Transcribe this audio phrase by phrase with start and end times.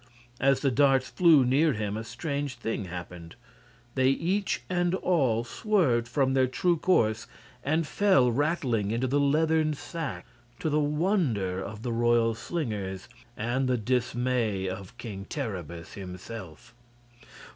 [0.39, 3.35] As the darts flew near him a strange thing happened:
[3.93, 7.27] they each and all swerved from their true course
[7.63, 10.25] and fell rattling into the leathern sack,
[10.57, 16.73] to the wonder of the royal slingers and the dismay of King Terribus himself.